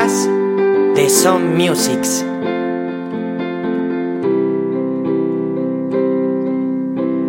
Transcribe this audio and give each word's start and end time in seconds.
de 0.00 1.10
Son 1.10 1.58
Musics. 1.58 2.22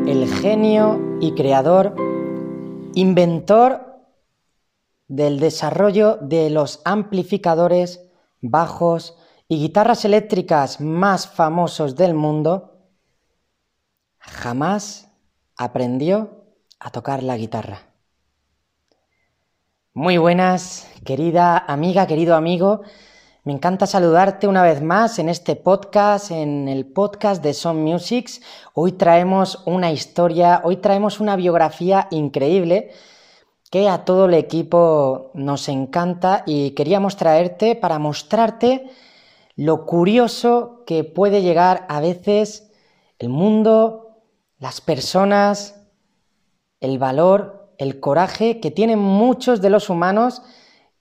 El 0.07 0.25
genio 0.41 1.17
y 1.19 1.35
creador, 1.35 1.93
inventor 2.93 3.99
del 5.09 5.41
desarrollo 5.41 6.15
de 6.21 6.49
los 6.49 6.81
amplificadores, 6.85 8.09
bajos 8.39 9.17
y 9.49 9.57
guitarras 9.57 10.05
eléctricas 10.05 10.79
más 10.79 11.27
famosos 11.27 11.97
del 11.97 12.13
mundo, 12.13 12.87
jamás 14.17 15.11
aprendió 15.57 16.45
a 16.79 16.89
tocar 16.89 17.21
la 17.21 17.35
guitarra. 17.35 17.90
Muy 19.93 20.17
buenas, 20.17 20.87
querida 21.03 21.57
amiga, 21.57 22.07
querido 22.07 22.37
amigo. 22.37 22.79
Me 23.43 23.51
encanta 23.51 23.85
saludarte 23.85 24.47
una 24.47 24.63
vez 24.63 24.81
más 24.81 25.19
en 25.19 25.27
este 25.27 25.57
podcast, 25.57 26.31
en 26.31 26.69
el 26.69 26.85
podcast 26.85 27.43
de 27.43 27.53
Son 27.53 27.83
Musics. 27.83 28.41
Hoy 28.73 28.93
traemos 28.93 29.61
una 29.65 29.91
historia, 29.91 30.61
hoy 30.63 30.77
traemos 30.77 31.19
una 31.19 31.35
biografía 31.35 32.07
increíble 32.09 32.91
que 33.69 33.89
a 33.89 34.05
todo 34.05 34.27
el 34.27 34.33
equipo 34.35 35.29
nos 35.33 35.67
encanta 35.67 36.43
y 36.45 36.71
queríamos 36.71 37.17
traerte 37.17 37.75
para 37.75 37.99
mostrarte 37.99 38.89
lo 39.57 39.85
curioso 39.85 40.85
que 40.85 41.03
puede 41.03 41.41
llegar 41.41 41.85
a 41.89 41.99
veces 41.99 42.71
el 43.19 43.27
mundo, 43.27 44.21
las 44.57 44.79
personas, 44.79 45.83
el 46.79 46.97
valor 46.97 47.60
el 47.81 47.99
coraje 47.99 48.59
que 48.59 48.69
tienen 48.69 48.99
muchos 48.99 49.59
de 49.59 49.71
los 49.71 49.89
humanos 49.89 50.43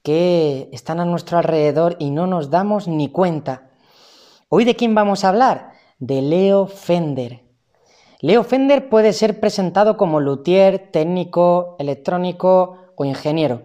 que 0.03 0.71
están 0.73 0.99
a 0.99 1.05
nuestro 1.05 1.37
alrededor 1.37 1.97
y 1.99 2.11
no 2.11 2.27
nos 2.27 2.49
damos 2.49 2.89
ni 2.89 3.11
cuenta. 3.11 3.69
Hoy 4.49 4.65
de 4.65 4.75
quién 4.77 4.95
vamos 4.95 5.23
a 5.23 5.29
hablar? 5.29 5.73
De 5.99 6.23
Leo 6.23 6.67
Fender. 6.67 7.45
Leo 8.23 8.45
Fender 8.45 8.89
puede 8.89 9.13
ser 9.13 9.41
presentado 9.41 9.99
como 9.99 10.21
luthier, 10.21 10.91
técnico, 10.91 11.77
electrónico 11.79 12.79
o 12.97 13.05
ingeniero, 13.05 13.65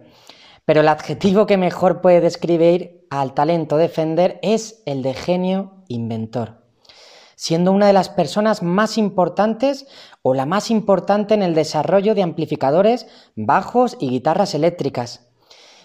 pero 0.66 0.82
el 0.82 0.88
adjetivo 0.88 1.46
que 1.46 1.56
mejor 1.56 2.02
puede 2.02 2.20
describir 2.20 3.06
al 3.08 3.32
talento 3.32 3.78
de 3.78 3.88
Fender 3.88 4.38
es 4.42 4.82
el 4.84 5.00
de 5.00 5.14
genio 5.14 5.72
inventor 5.88 6.65
siendo 7.36 7.70
una 7.70 7.86
de 7.86 7.92
las 7.92 8.08
personas 8.08 8.62
más 8.62 8.98
importantes 8.98 9.86
o 10.22 10.34
la 10.34 10.46
más 10.46 10.70
importante 10.70 11.34
en 11.34 11.42
el 11.42 11.54
desarrollo 11.54 12.14
de 12.14 12.22
amplificadores, 12.22 13.06
bajos 13.36 13.96
y 14.00 14.08
guitarras 14.08 14.54
eléctricas. 14.54 15.28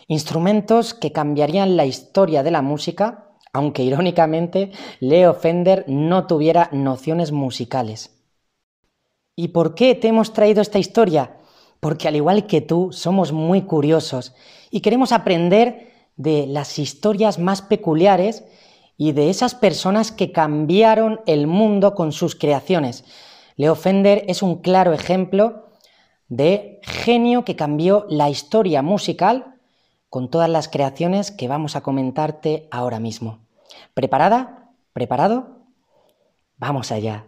Instrumentos 0.07 0.93
que 0.93 1.11
cambiarían 1.11 1.77
la 1.77 1.85
historia 1.85 2.41
de 2.41 2.51
la 2.51 2.61
música, 2.61 3.31
aunque 3.53 3.83
irónicamente 3.83 4.71
Leo 4.99 5.33
Fender 5.33 5.85
no 5.87 6.25
tuviera 6.25 6.69
nociones 6.71 7.31
musicales. 7.31 8.17
¿Y 9.35 9.49
por 9.49 9.75
qué 9.75 9.93
te 9.95 10.07
hemos 10.07 10.33
traído 10.33 10.61
esta 10.61 10.79
historia? 10.79 11.37
Porque 11.79 12.07
al 12.07 12.15
igual 12.15 12.47
que 12.47 12.61
tú, 12.61 12.89
somos 12.91 13.31
muy 13.33 13.63
curiosos 13.63 14.33
y 14.69 14.81
queremos 14.81 15.11
aprender 15.11 15.91
de 16.15 16.45
las 16.47 16.79
historias 16.79 17.39
más 17.39 17.61
peculiares 17.61 18.43
y 19.01 19.13
de 19.13 19.31
esas 19.31 19.55
personas 19.55 20.11
que 20.11 20.31
cambiaron 20.31 21.21
el 21.25 21.47
mundo 21.47 21.95
con 21.95 22.11
sus 22.11 22.35
creaciones. 22.35 23.03
Leo 23.55 23.73
Fender 23.73 24.25
es 24.27 24.43
un 24.43 24.57
claro 24.61 24.93
ejemplo 24.93 25.71
de 26.27 26.79
genio 26.83 27.43
que 27.43 27.55
cambió 27.55 28.05
la 28.09 28.29
historia 28.29 28.83
musical 28.83 29.55
con 30.07 30.29
todas 30.29 30.51
las 30.51 30.67
creaciones 30.67 31.31
que 31.31 31.47
vamos 31.47 31.75
a 31.75 31.81
comentarte 31.81 32.67
ahora 32.69 32.99
mismo. 32.99 33.39
¿Preparada? 33.95 34.69
¿Preparado? 34.93 35.65
Vamos 36.57 36.91
allá. 36.91 37.25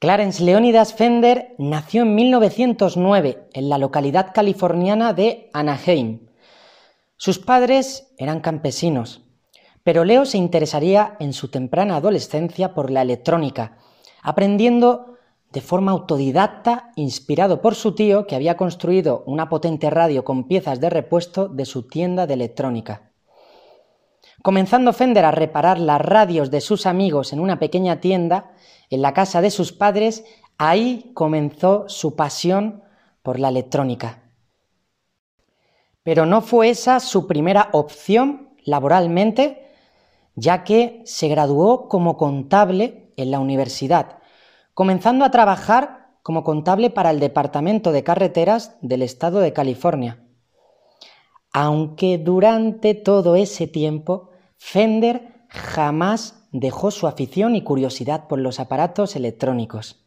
Clarence 0.00 0.42
Leonidas 0.42 0.94
Fender 0.94 1.54
nació 1.58 2.02
en 2.02 2.16
1909 2.16 3.50
en 3.52 3.68
la 3.68 3.78
localidad 3.78 4.32
californiana 4.34 5.12
de 5.12 5.48
Anaheim. 5.52 6.26
Sus 7.16 7.38
padres 7.38 8.12
eran 8.18 8.40
campesinos 8.40 9.29
pero 9.82 10.04
Leo 10.04 10.24
se 10.24 10.38
interesaría 10.38 11.16
en 11.20 11.32
su 11.32 11.48
temprana 11.48 11.96
adolescencia 11.96 12.74
por 12.74 12.90
la 12.90 13.02
electrónica, 13.02 13.78
aprendiendo 14.22 15.16
de 15.52 15.60
forma 15.60 15.92
autodidacta, 15.92 16.92
inspirado 16.96 17.60
por 17.60 17.74
su 17.74 17.94
tío 17.94 18.26
que 18.26 18.36
había 18.36 18.56
construido 18.56 19.24
una 19.26 19.48
potente 19.48 19.90
radio 19.90 20.24
con 20.24 20.44
piezas 20.44 20.80
de 20.80 20.90
repuesto 20.90 21.48
de 21.48 21.64
su 21.64 21.88
tienda 21.88 22.26
de 22.26 22.34
electrónica. 22.34 23.10
Comenzando 24.42 24.92
Fender 24.92 25.24
a 25.24 25.32
reparar 25.32 25.78
las 25.78 26.00
radios 26.00 26.50
de 26.50 26.60
sus 26.60 26.86
amigos 26.86 27.32
en 27.32 27.40
una 27.40 27.58
pequeña 27.58 28.00
tienda, 28.00 28.52
en 28.88 29.02
la 29.02 29.12
casa 29.12 29.40
de 29.40 29.50
sus 29.50 29.72
padres, 29.72 30.24
ahí 30.56 31.10
comenzó 31.14 31.88
su 31.88 32.16
pasión 32.16 32.82
por 33.22 33.38
la 33.38 33.48
electrónica. 33.48 34.22
Pero 36.02 36.26
no 36.26 36.40
fue 36.40 36.70
esa 36.70 37.00
su 37.00 37.26
primera 37.26 37.68
opción 37.72 38.50
laboralmente, 38.64 39.69
ya 40.40 40.64
que 40.64 41.02
se 41.04 41.28
graduó 41.28 41.88
como 41.88 42.16
contable 42.16 43.12
en 43.16 43.30
la 43.30 43.40
universidad, 43.40 44.18
comenzando 44.74 45.24
a 45.24 45.30
trabajar 45.30 46.08
como 46.22 46.44
contable 46.44 46.90
para 46.90 47.10
el 47.10 47.20
Departamento 47.20 47.92
de 47.92 48.02
Carreteras 48.02 48.76
del 48.80 49.02
Estado 49.02 49.40
de 49.40 49.52
California. 49.52 50.24
Aunque 51.52 52.18
durante 52.18 52.94
todo 52.94 53.36
ese 53.36 53.66
tiempo 53.66 54.30
Fender 54.56 55.44
jamás 55.48 56.46
dejó 56.52 56.90
su 56.90 57.06
afición 57.06 57.54
y 57.56 57.62
curiosidad 57.62 58.26
por 58.26 58.38
los 58.38 58.60
aparatos 58.60 59.16
electrónicos. 59.16 60.06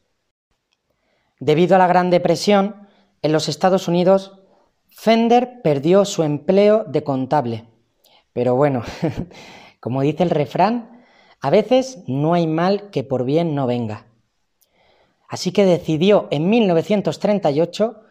Debido 1.40 1.76
a 1.76 1.80
la 1.80 1.88
Gran 1.88 2.10
Depresión, 2.10 2.88
en 3.22 3.34
los 3.34 3.50
Estados 3.50 3.88
Unidos, 3.88 4.40
Fender 4.90 5.62
perdió 5.64 6.06
su 6.06 6.24
empleo 6.24 6.86
de 6.86 7.04
contable. 7.04 7.66
Pero 8.32 8.56
bueno, 8.56 8.84
Como 9.84 10.02
dice 10.02 10.24
el 10.24 10.30
refrán, 10.30 11.04
a 11.42 11.50
veces 11.50 12.06
no 12.08 12.34
hay 12.34 12.48
mal 12.48 12.90
que 12.90 13.04
por 13.04 13.26
bien 13.26 13.54
no 13.54 13.68
venga. 13.68 14.06
Así 15.28 15.52
que 15.52 15.66
decidió 15.66 16.30
en 16.32 16.50
1938 16.50 18.02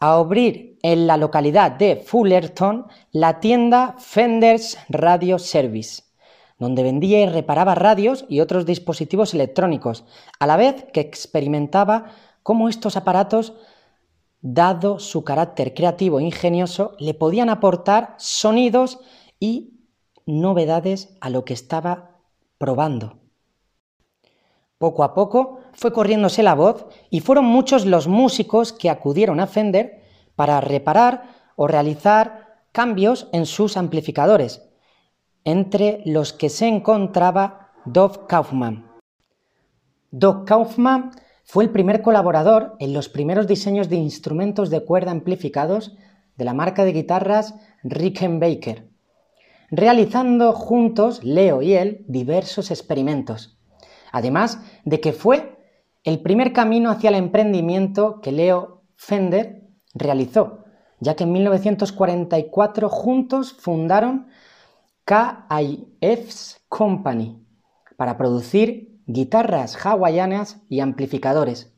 a 0.00 0.14
abrir 0.14 0.78
en 0.82 1.06
la 1.06 1.18
localidad 1.18 1.72
de 1.72 1.96
Fullerton 1.96 2.86
la 3.12 3.40
tienda 3.40 3.94
Fender's 3.98 4.78
Radio 4.88 5.38
Service, 5.38 6.04
donde 6.58 6.82
vendía 6.82 7.20
y 7.20 7.26
reparaba 7.26 7.74
radios 7.74 8.24
y 8.30 8.40
otros 8.40 8.64
dispositivos 8.64 9.34
electrónicos, 9.34 10.06
a 10.40 10.46
la 10.46 10.56
vez 10.56 10.86
que 10.94 11.00
experimentaba 11.00 12.06
cómo 12.42 12.70
estos 12.70 12.96
aparatos, 12.96 13.52
dado 14.40 14.98
su 14.98 15.24
carácter 15.24 15.74
creativo 15.74 16.20
e 16.20 16.24
ingenioso, 16.24 16.96
le 16.98 17.12
podían 17.12 17.50
aportar 17.50 18.14
sonidos 18.16 18.98
y 19.38 19.74
novedades 20.28 21.16
a 21.22 21.30
lo 21.30 21.44
que 21.46 21.54
estaba 21.54 22.20
probando. 22.58 23.18
Poco 24.76 25.02
a 25.02 25.14
poco 25.14 25.60
fue 25.72 25.92
corriéndose 25.92 26.42
la 26.42 26.54
voz 26.54 26.86
y 27.08 27.20
fueron 27.20 27.46
muchos 27.46 27.86
los 27.86 28.06
músicos 28.06 28.74
que 28.74 28.90
acudieron 28.90 29.40
a 29.40 29.46
Fender 29.46 30.02
para 30.36 30.60
reparar 30.60 31.30
o 31.56 31.66
realizar 31.66 32.60
cambios 32.72 33.28
en 33.32 33.46
sus 33.46 33.76
amplificadores, 33.76 34.68
entre 35.44 36.02
los 36.04 36.34
que 36.34 36.50
se 36.50 36.68
encontraba 36.68 37.72
Dov 37.86 38.26
Kaufman. 38.26 38.86
Dov 40.10 40.44
Kaufman 40.44 41.10
fue 41.42 41.64
el 41.64 41.70
primer 41.70 42.02
colaborador 42.02 42.76
en 42.80 42.92
los 42.92 43.08
primeros 43.08 43.46
diseños 43.46 43.88
de 43.88 43.96
instrumentos 43.96 44.68
de 44.68 44.84
cuerda 44.84 45.10
amplificados 45.10 45.96
de 46.36 46.44
la 46.44 46.52
marca 46.52 46.84
de 46.84 46.92
guitarras 46.92 47.54
Rickenbacker 47.82 48.97
realizando 49.70 50.52
juntos, 50.52 51.22
Leo 51.24 51.62
y 51.62 51.74
él, 51.74 52.04
diversos 52.08 52.70
experimentos. 52.70 53.58
Además 54.12 54.60
de 54.84 55.00
que 55.00 55.12
fue 55.12 55.58
el 56.04 56.20
primer 56.20 56.52
camino 56.52 56.90
hacia 56.90 57.10
el 57.10 57.16
emprendimiento 57.16 58.20
que 58.20 58.32
Leo 58.32 58.82
Fender 58.96 59.68
realizó, 59.94 60.64
ya 61.00 61.14
que 61.14 61.24
en 61.24 61.32
1944 61.32 62.88
juntos 62.88 63.52
fundaron 63.52 64.28
KIF's 65.04 66.60
Company 66.68 67.44
para 67.96 68.16
producir 68.16 69.00
guitarras 69.06 69.76
hawaianas 69.84 70.62
y 70.68 70.80
amplificadores, 70.80 71.74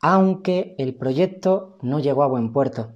aunque 0.00 0.74
el 0.78 0.94
proyecto 0.94 1.78
no 1.82 1.98
llegó 1.98 2.22
a 2.22 2.28
buen 2.28 2.52
puerto 2.52 2.95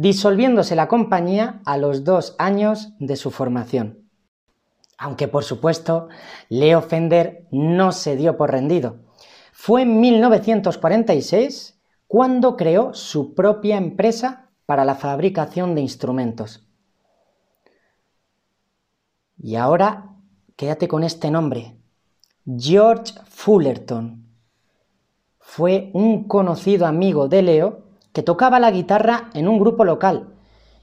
disolviéndose 0.00 0.76
la 0.76 0.88
compañía 0.88 1.60
a 1.66 1.76
los 1.76 2.04
dos 2.04 2.34
años 2.38 2.94
de 3.00 3.16
su 3.16 3.30
formación. 3.30 4.08
Aunque 4.96 5.28
por 5.28 5.44
supuesto, 5.44 6.08
Leo 6.48 6.80
Fender 6.80 7.46
no 7.50 7.92
se 7.92 8.16
dio 8.16 8.38
por 8.38 8.50
rendido. 8.50 8.96
Fue 9.52 9.82
en 9.82 10.00
1946 10.00 11.78
cuando 12.06 12.56
creó 12.56 12.94
su 12.94 13.34
propia 13.34 13.76
empresa 13.76 14.48
para 14.64 14.86
la 14.86 14.94
fabricación 14.94 15.74
de 15.74 15.82
instrumentos. 15.82 16.66
Y 19.36 19.56
ahora 19.56 20.14
quédate 20.56 20.88
con 20.88 21.04
este 21.04 21.30
nombre. 21.30 21.76
George 22.46 23.12
Fullerton. 23.28 24.24
Fue 25.38 25.90
un 25.92 26.26
conocido 26.26 26.86
amigo 26.86 27.28
de 27.28 27.42
Leo 27.42 27.89
que 28.12 28.22
tocaba 28.22 28.60
la 28.60 28.70
guitarra 28.70 29.30
en 29.34 29.48
un 29.48 29.58
grupo 29.58 29.84
local 29.84 30.34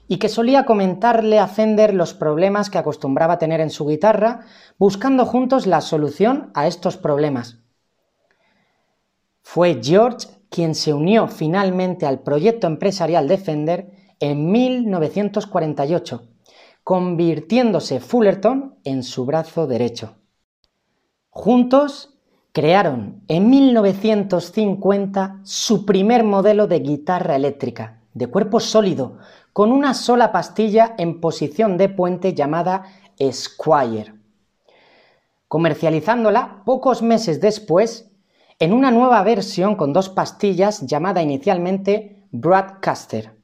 y 0.08 0.16
que 0.16 0.30
solía 0.30 0.64
comentarle 0.64 1.38
a 1.38 1.46
Fender 1.46 1.92
los 1.92 2.14
problemas 2.14 2.70
que 2.70 2.78
acostumbraba 2.78 3.38
tener 3.38 3.60
en 3.60 3.70
su 3.70 3.86
guitarra, 3.86 4.40
buscando 4.78 5.26
juntos 5.26 5.66
la 5.66 5.82
solución 5.82 6.50
a 6.54 6.66
estos 6.66 6.96
problemas. 6.96 7.58
Fue 9.42 9.80
George 9.82 10.28
quien 10.48 10.74
se 10.74 10.94
unió 10.94 11.28
finalmente 11.28 12.06
al 12.06 12.20
proyecto 12.20 12.66
empresarial 12.66 13.28
de 13.28 13.36
Fender 13.36 13.90
en 14.18 14.50
1948, 14.50 16.22
convirtiéndose 16.82 18.00
Fullerton 18.00 18.78
en 18.84 19.02
su 19.02 19.26
brazo 19.26 19.66
derecho. 19.66 20.16
Juntos 21.28 22.17
crearon 22.58 23.22
en 23.28 23.50
1950 23.50 25.38
su 25.44 25.86
primer 25.86 26.24
modelo 26.24 26.66
de 26.66 26.80
guitarra 26.80 27.36
eléctrica, 27.36 28.00
de 28.14 28.26
cuerpo 28.26 28.58
sólido, 28.58 29.18
con 29.52 29.70
una 29.70 29.94
sola 29.94 30.32
pastilla 30.32 30.96
en 30.98 31.20
posición 31.20 31.76
de 31.76 31.88
puente 31.88 32.34
llamada 32.34 32.82
Squire, 33.30 34.12
comercializándola 35.46 36.64
pocos 36.64 37.00
meses 37.00 37.40
después 37.40 38.10
en 38.58 38.72
una 38.72 38.90
nueva 38.90 39.22
versión 39.22 39.76
con 39.76 39.92
dos 39.92 40.08
pastillas 40.08 40.84
llamada 40.84 41.22
inicialmente 41.22 42.24
Broadcaster, 42.32 43.36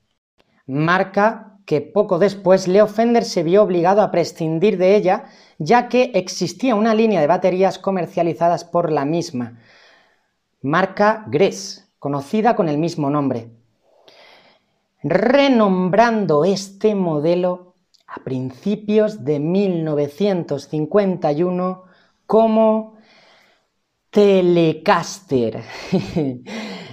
marca 0.67 1.54
que 1.65 1.81
poco 1.81 2.19
después 2.19 2.69
Leo 2.69 2.87
Fender 2.87 3.25
se 3.25 3.43
vio 3.43 3.63
obligado 3.63 4.03
a 4.03 4.11
prescindir 4.11 4.79
de 4.79 4.97
ella 4.97 5.27
ya 5.59 5.89
que 5.89 6.13
existía 6.15 6.75
una 6.75 6.95
línea 6.95 7.21
de 7.21 7.27
baterías 7.27 7.79
comercializadas 7.79 8.65
por 8.65 8.91
la 8.91 9.05
misma, 9.05 9.61
marca 10.63 11.25
Gress, 11.29 11.93
conocida 11.99 12.57
con 12.57 12.69
el 12.69 12.79
mismo 12.79 13.11
nombre 13.11 13.51
renombrando 15.05 16.45
este 16.47 16.95
modelo 16.95 17.75
a 18.07 18.25
principios 18.25 19.23
de 19.25 19.39
1951 19.39 21.85
como 22.27 22.95
Telecaster. 24.09 25.63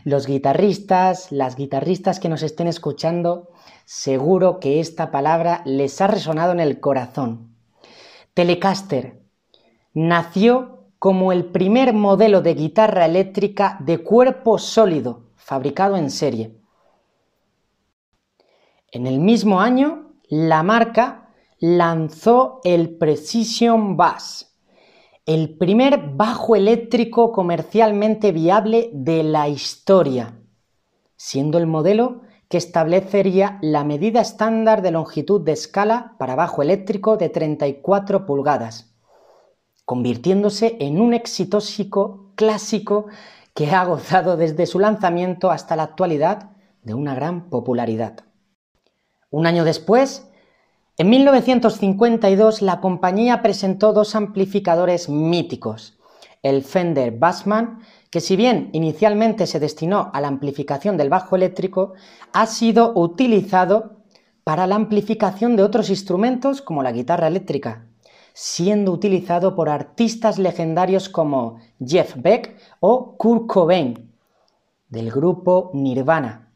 Los 0.03 0.27
guitarristas, 0.27 1.31
las 1.31 1.55
guitarristas 1.55 2.19
que 2.19 2.27
nos 2.27 2.41
estén 2.41 2.67
escuchando, 2.67 3.50
seguro 3.91 4.61
que 4.61 4.79
esta 4.79 5.11
palabra 5.11 5.61
les 5.65 5.99
ha 5.99 6.07
resonado 6.07 6.53
en 6.53 6.61
el 6.61 6.79
corazón. 6.79 7.57
Telecaster 8.33 9.21
nació 9.93 10.85
como 10.97 11.33
el 11.33 11.51
primer 11.51 11.91
modelo 11.91 12.41
de 12.41 12.53
guitarra 12.53 13.05
eléctrica 13.05 13.77
de 13.81 13.97
cuerpo 13.97 14.59
sólido 14.59 15.31
fabricado 15.35 15.97
en 15.97 16.09
serie. 16.09 16.55
En 18.93 19.07
el 19.07 19.19
mismo 19.19 19.59
año, 19.59 20.13
la 20.29 20.63
marca 20.63 21.33
lanzó 21.59 22.61
el 22.63 22.97
Precision 22.97 23.97
Bass, 23.97 24.57
el 25.25 25.57
primer 25.57 26.13
bajo 26.13 26.55
eléctrico 26.55 27.33
comercialmente 27.33 28.31
viable 28.31 28.89
de 28.93 29.23
la 29.23 29.49
historia, 29.49 30.39
siendo 31.17 31.57
el 31.57 31.67
modelo 31.67 32.21
que 32.51 32.57
establecería 32.57 33.57
la 33.61 33.85
medida 33.85 34.19
estándar 34.19 34.81
de 34.81 34.91
longitud 34.91 35.39
de 35.39 35.53
escala 35.53 36.15
para 36.19 36.35
bajo 36.35 36.61
eléctrico 36.61 37.15
de 37.15 37.29
34 37.29 38.25
pulgadas, 38.25 38.93
convirtiéndose 39.85 40.75
en 40.81 40.99
un 40.99 41.13
exitoso 41.13 42.33
clásico 42.35 43.07
que 43.53 43.71
ha 43.71 43.85
gozado 43.85 44.35
desde 44.35 44.65
su 44.65 44.79
lanzamiento 44.79 45.49
hasta 45.49 45.77
la 45.77 45.83
actualidad 45.83 46.51
de 46.83 46.93
una 46.93 47.15
gran 47.15 47.49
popularidad. 47.49 48.25
Un 49.29 49.47
año 49.47 49.63
después, 49.63 50.29
en 50.97 51.09
1952, 51.09 52.61
la 52.61 52.81
compañía 52.81 53.41
presentó 53.41 53.93
dos 53.93 54.13
amplificadores 54.13 55.07
míticos, 55.07 55.97
el 56.43 56.63
Fender 56.63 57.17
Bassman, 57.17 57.79
que 58.09 58.21
si 58.21 58.35
bien 58.35 58.69
inicialmente 58.73 59.47
se 59.47 59.59
destinó 59.59 60.09
a 60.13 60.21
la 60.21 60.27
amplificación 60.27 60.97
del 60.97 61.09
bajo 61.09 61.35
eléctrico, 61.35 61.93
ha 62.33 62.45
sido 62.45 62.93
utilizado 62.95 64.01
para 64.43 64.67
la 64.67 64.75
amplificación 64.75 65.55
de 65.55 65.63
otros 65.63 65.89
instrumentos 65.89 66.61
como 66.61 66.83
la 66.83 66.91
guitarra 66.91 67.27
eléctrica, 67.27 67.85
siendo 68.33 68.91
utilizado 68.91 69.55
por 69.55 69.69
artistas 69.69 70.39
legendarios 70.39 71.09
como 71.09 71.57
Jeff 71.85 72.15
Beck 72.17 72.57
o 72.79 73.15
Kurt 73.17 73.47
Cobain, 73.47 74.11
del 74.89 75.11
grupo 75.11 75.71
Nirvana 75.73 76.51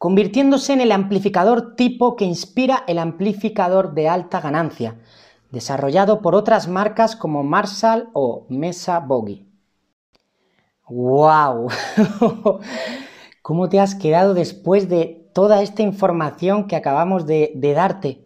convirtiéndose 0.00 0.72
en 0.72 0.80
el 0.80 0.92
amplificador 0.92 1.76
tipo 1.76 2.16
que 2.16 2.24
inspira 2.24 2.84
el 2.86 2.98
amplificador 2.98 3.92
de 3.92 4.08
alta 4.08 4.40
ganancia, 4.40 4.96
desarrollado 5.50 6.20
por 6.20 6.34
otras 6.34 6.68
marcas 6.68 7.16
como 7.16 7.42
Marshall 7.42 8.10
o 8.12 8.46
Mesa 8.48 9.00
Boggy. 9.00 9.46
¡Wow! 10.88 11.68
¿Cómo 13.42 13.68
te 13.68 13.80
has 13.80 13.94
quedado 13.94 14.34
después 14.34 14.88
de 14.88 15.30
toda 15.32 15.62
esta 15.62 15.82
información 15.82 16.66
que 16.66 16.76
acabamos 16.76 17.26
de, 17.26 17.52
de 17.54 17.72
darte? 17.72 18.24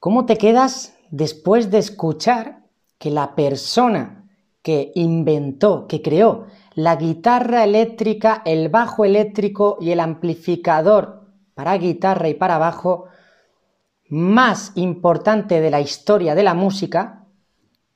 ¿Cómo 0.00 0.26
te 0.26 0.36
quedas 0.36 0.96
después 1.10 1.70
de 1.70 1.78
escuchar 1.78 2.64
que 2.98 3.10
la 3.10 3.34
persona 3.34 4.28
que 4.62 4.92
inventó, 4.94 5.86
que 5.86 6.02
creó 6.02 6.46
la 6.74 6.96
guitarra 6.96 7.64
eléctrica, 7.64 8.42
el 8.44 8.68
bajo 8.68 9.04
eléctrico 9.04 9.76
y 9.80 9.90
el 9.90 10.00
amplificador 10.00 11.28
para 11.54 11.76
guitarra 11.78 12.28
y 12.28 12.34
para 12.34 12.58
bajo 12.58 13.06
más 14.08 14.72
importante 14.74 15.60
de 15.60 15.70
la 15.70 15.80
historia 15.80 16.34
de 16.34 16.42
la 16.42 16.54
música, 16.54 17.26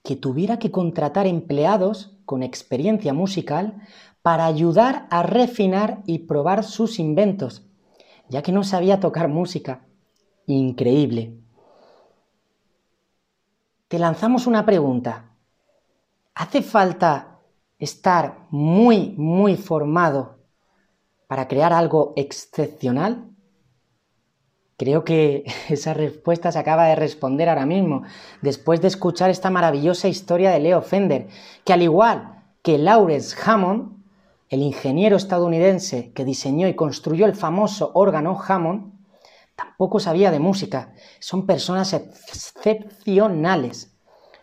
que 0.03 0.17
tuviera 0.17 0.59
que 0.59 0.71
contratar 0.71 1.27
empleados 1.27 2.17
con 2.25 2.43
experiencia 2.43 3.13
musical 3.13 3.83
para 4.23 4.47
ayudar 4.47 5.07
a 5.11 5.23
refinar 5.23 6.03
y 6.07 6.21
probar 6.21 6.65
sus 6.65 6.99
inventos, 6.99 7.67
ya 8.29 8.43
que 8.43 8.53
no 8.53 8.65
sabía 8.65 9.01
tocar 9.01 9.29
música. 9.29 9.87
Increíble. 10.47 11.35
Te 13.89 13.99
lanzamos 13.99 14.47
una 14.47 14.65
pregunta. 14.67 15.31
¿Hace 16.35 16.63
falta 16.63 17.41
estar 17.79 18.47
muy, 18.51 19.15
muy 19.17 19.57
formado 19.57 20.39
para 21.27 21.49
crear 21.49 21.73
algo 21.73 22.13
excepcional? 22.17 23.31
Creo 24.79 25.05
que 25.05 25.45
esa 25.69 25.93
respuesta 25.93 26.51
se 26.51 26.59
acaba 26.59 26.87
de 26.87 26.95
responder 26.95 27.51
ahora 27.51 27.67
mismo, 27.67 28.05
después 28.41 28.81
de 28.81 28.89
escuchar 28.89 29.29
esta 29.29 29.51
maravillosa 29.51 30.09
historia 30.09 30.51
de 30.51 30.61
Leo 30.61 30.81
Fender, 30.81 31.29
que 31.65 31.75
al 31.75 31.83
igual 31.83 32.45
que 32.63 32.79
Lawrence 32.79 33.37
Hammond, 33.45 33.99
el 34.49 34.63
ingeniero 34.63 35.17
estadounidense 35.17 36.11
que 36.13 36.25
diseñó 36.25 36.69
y 36.69 36.75
construyó 36.75 37.27
el 37.27 37.35
famoso 37.35 37.91
órgano 37.93 38.41
Hammond, 38.41 38.95
tampoco 39.57 40.01
sabía 40.01 40.31
de 40.31 40.39
música. 40.39 40.95
Son 41.19 41.45
personas 41.45 41.93
excepcionales, 41.93 43.95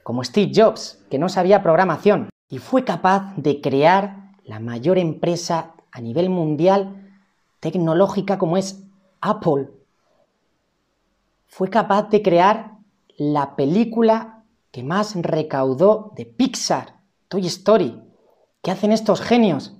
como 0.03 0.23
Steve 0.23 0.51
Jobs, 0.53 0.99
que 1.09 1.17
no 1.17 1.29
sabía 1.29 1.63
programación 1.63 2.29
y 2.49 2.59
fue 2.59 2.83
capaz 2.83 3.33
de 3.37 3.61
crear 3.61 4.33
la 4.43 4.59
mayor 4.59 4.99
empresa 4.99 5.73
a 5.91 6.01
nivel 6.01 6.29
mundial 6.29 7.09
tecnológica 7.59 8.37
como 8.37 8.57
es 8.57 8.83
Apple. 9.21 9.69
Fue 11.47 11.69
capaz 11.69 12.09
de 12.09 12.21
crear 12.21 12.77
la 13.17 13.55
película 13.55 14.43
que 14.71 14.83
más 14.83 15.15
recaudó 15.15 16.11
de 16.15 16.25
Pixar, 16.25 16.99
Toy 17.27 17.45
Story. 17.47 18.01
¿Qué 18.61 18.71
hacen 18.71 18.91
estos 18.91 19.21
genios? 19.21 19.73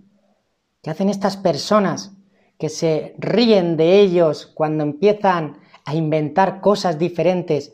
¿Qué 0.81 0.89
hacen 0.89 1.09
estas 1.09 1.35
personas 1.35 2.13
que 2.57 2.69
se 2.69 3.15
ríen 3.17 3.75
de 3.75 3.99
ellos 3.99 4.45
cuando 4.45 4.83
empiezan 4.83 5.57
a 5.83 5.95
inventar 5.95 6.61
cosas 6.61 6.97
diferentes? 6.97 7.73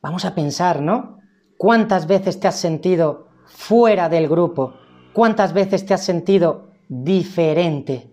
Vamos 0.00 0.24
a 0.24 0.34
pensar, 0.34 0.82
¿no? 0.82 1.18
¿Cuántas 1.56 2.06
veces 2.06 2.38
te 2.38 2.48
has 2.48 2.58
sentido 2.60 3.28
fuera 3.46 4.08
del 4.08 4.28
grupo? 4.28 4.74
¿Cuántas 5.12 5.52
veces 5.52 5.84
te 5.84 5.94
has 5.94 6.04
sentido 6.04 6.70
diferente? 6.88 8.10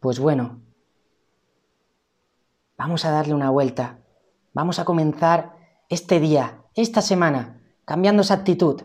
Pues 0.00 0.18
bueno, 0.18 0.60
vamos 2.78 3.04
a 3.04 3.10
darle 3.10 3.34
una 3.34 3.50
vuelta. 3.50 3.98
Vamos 4.54 4.78
a 4.78 4.84
comenzar 4.84 5.56
este 5.88 6.20
día, 6.20 6.62
esta 6.74 7.02
semana, 7.02 7.60
cambiando 7.84 8.22
esa 8.22 8.34
actitud. 8.34 8.82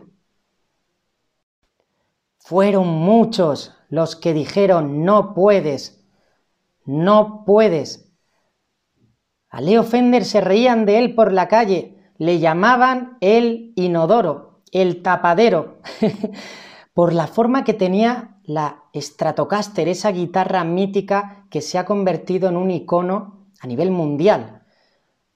Fueron 2.38 2.88
muchos 2.88 3.74
los 3.88 4.16
que 4.16 4.34
dijeron 4.34 5.04
no 5.04 5.32
puedes, 5.32 6.04
no 6.84 7.44
puedes. 7.46 8.12
A 9.48 9.60
Leo 9.60 9.84
Fender 9.84 10.24
se 10.24 10.40
reían 10.40 10.84
de 10.84 10.98
él 10.98 11.14
por 11.14 11.32
la 11.32 11.48
calle, 11.48 11.96
le 12.18 12.40
llamaban 12.40 13.16
el 13.20 13.72
inodoro, 13.76 14.62
el 14.72 15.02
tapadero, 15.02 15.78
por 16.94 17.12
la 17.12 17.28
forma 17.28 17.62
que 17.62 17.74
tenía 17.74 18.40
la 18.42 18.82
Stratocaster, 18.94 19.88
esa 19.88 20.10
guitarra 20.10 20.64
mítica 20.64 21.46
que 21.48 21.60
se 21.60 21.78
ha 21.78 21.84
convertido 21.84 22.48
en 22.48 22.56
un 22.56 22.70
icono 22.72 23.43
a 23.64 23.66
nivel 23.66 23.90
mundial, 23.90 24.62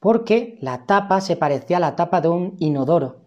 porque 0.00 0.58
la 0.60 0.84
tapa 0.84 1.22
se 1.22 1.34
parecía 1.34 1.78
a 1.78 1.80
la 1.80 1.96
tapa 1.96 2.20
de 2.20 2.28
un 2.28 2.56
inodoro. 2.58 3.22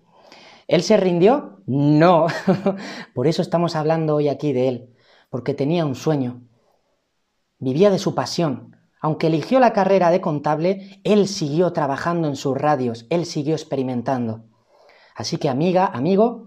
¿Él 0.68 0.84
se 0.84 0.96
rindió? 0.96 1.64
No. 1.66 2.28
Por 3.16 3.26
eso 3.26 3.42
estamos 3.42 3.76
hablando 3.76 4.16
hoy 4.16 4.30
aquí 4.30 4.54
de 4.54 4.68
él, 4.68 4.96
porque 5.32 5.56
tenía 5.56 5.88
un 5.88 5.96
sueño. 5.96 6.44
Vivía 7.58 7.90
de 7.90 7.98
su 7.98 8.14
pasión. 8.14 8.78
Aunque 9.02 9.26
eligió 9.26 9.60
la 9.60 9.74
carrera 9.74 10.12
de 10.12 10.22
contable, 10.22 11.02
él 11.04 11.28
siguió 11.28 11.74
trabajando 11.74 12.28
en 12.28 12.36
sus 12.36 12.56
radios, 12.56 13.08
él 13.10 13.26
siguió 13.26 13.56
experimentando. 13.56 14.44
Así 15.16 15.38
que 15.38 15.50
amiga, 15.50 15.88
amigo, 15.88 16.46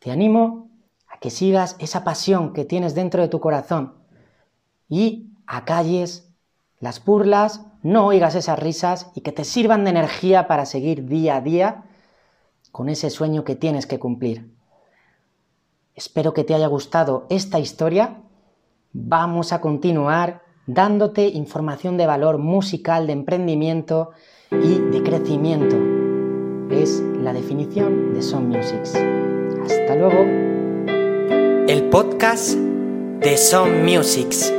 te 0.00 0.10
animo 0.10 0.70
a 1.06 1.20
que 1.20 1.30
sigas 1.30 1.76
esa 1.78 2.02
pasión 2.02 2.52
que 2.52 2.64
tienes 2.64 2.96
dentro 2.96 3.22
de 3.22 3.28
tu 3.28 3.38
corazón 3.38 3.94
y 4.88 5.30
acalles 5.46 6.31
las 6.82 7.04
burlas, 7.04 7.62
no 7.82 8.06
oigas 8.06 8.34
esas 8.34 8.58
risas 8.58 9.06
y 9.14 9.20
que 9.20 9.30
te 9.30 9.44
sirvan 9.44 9.84
de 9.84 9.90
energía 9.90 10.48
para 10.48 10.66
seguir 10.66 11.06
día 11.06 11.36
a 11.36 11.40
día 11.40 11.84
con 12.72 12.88
ese 12.88 13.08
sueño 13.08 13.44
que 13.44 13.54
tienes 13.54 13.86
que 13.86 14.00
cumplir. 14.00 14.52
Espero 15.94 16.34
que 16.34 16.42
te 16.42 16.54
haya 16.54 16.66
gustado 16.66 17.26
esta 17.30 17.60
historia. 17.60 18.20
Vamos 18.92 19.52
a 19.52 19.60
continuar 19.60 20.42
dándote 20.66 21.28
información 21.28 21.96
de 21.96 22.06
valor 22.06 22.38
musical, 22.38 23.06
de 23.06 23.12
emprendimiento 23.12 24.10
y 24.50 24.80
de 24.80 25.02
crecimiento. 25.04 25.76
Es 26.74 27.00
la 27.00 27.32
definición 27.32 28.12
de 28.12 28.22
Son 28.22 28.48
Musics. 28.48 28.96
Hasta 29.62 29.94
luego. 29.94 30.20
El 31.68 31.88
podcast 31.90 32.56
de 32.56 33.36
Son 33.36 33.84
Musics. 33.84 34.52